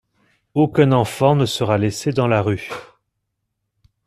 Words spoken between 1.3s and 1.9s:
ne sera